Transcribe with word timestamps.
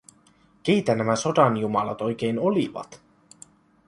Keitä 0.63 0.95
nämä 0.95 1.15
sodanjumalat 1.15 2.01
oikein 2.01 2.39
olivat? 2.39 3.01